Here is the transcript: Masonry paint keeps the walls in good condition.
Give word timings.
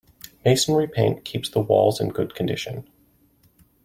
Masonry 0.43 0.87
paint 0.87 1.23
keeps 1.23 1.47
the 1.47 1.59
walls 1.59 2.01
in 2.01 2.09
good 2.09 2.33
condition. 2.33 2.87